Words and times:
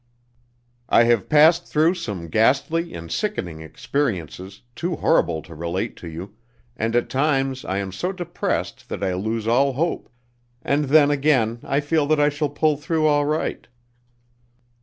"I 0.89 1.03
have 1.03 1.29
passed 1.29 1.67
through 1.67 1.93
some 1.93 2.27
ghastly 2.27 2.91
and 2.95 3.11
sickening 3.11 3.61
experiences, 3.61 4.63
too 4.75 4.95
horrible 4.95 5.43
to 5.43 5.53
relate 5.53 5.95
to 5.97 6.07
you, 6.09 6.33
and 6.75 6.95
at 6.95 7.07
times 7.07 7.63
I 7.63 7.77
am 7.77 7.91
so 7.91 8.11
depressed 8.11 8.89
that 8.89 9.03
I 9.03 9.13
lose 9.13 9.47
all 9.47 9.73
hope, 9.73 10.09
and 10.63 10.85
then 10.85 11.11
again 11.11 11.59
I 11.61 11.81
feel 11.81 12.07
that 12.07 12.19
I 12.19 12.29
shall 12.29 12.49
pull 12.49 12.77
through 12.77 13.05
all 13.05 13.25
right. 13.25 13.67